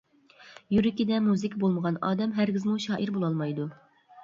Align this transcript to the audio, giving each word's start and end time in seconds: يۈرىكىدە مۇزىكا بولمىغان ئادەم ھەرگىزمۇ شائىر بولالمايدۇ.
يۈرىكىدە 0.75 1.19
مۇزىكا 1.25 1.61
بولمىغان 1.65 2.01
ئادەم 2.09 2.35
ھەرگىزمۇ 2.41 2.81
شائىر 2.89 3.15
بولالمايدۇ. 3.21 3.71